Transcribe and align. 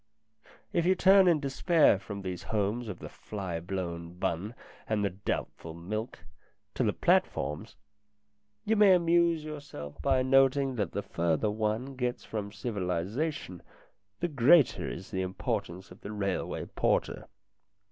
If 0.73 0.83
you 0.87 0.95
turn 0.95 1.27
in 1.27 1.39
despair 1.39 1.99
from 1.99 2.23
these 2.23 2.41
homes 2.49 2.87
of 2.87 2.97
the 2.97 3.07
fly 3.07 3.59
blown 3.59 4.13
bun 4.17 4.55
and 4.89 5.05
the 5.05 5.11
doubtful 5.11 5.75
milk, 5.75 6.25
to 6.73 6.83
the 6.83 6.91
platforms, 6.91 7.75
you 8.65 8.75
may 8.75 8.95
amuse 8.95 9.43
yourself 9.45 10.01
by 10.01 10.23
noting 10.23 10.73
that 10.77 10.93
the 10.93 11.03
further 11.03 11.51
one 11.51 11.93
gets 11.95 12.23
from 12.25 12.51
civilization, 12.51 13.61
the 14.21 14.27
greater 14.27 14.89
is 14.89 15.11
the 15.11 15.21
importance 15.21 15.91
of 15.91 16.01
the 16.01 16.11
railway 16.11 16.65
porter. 16.65 17.27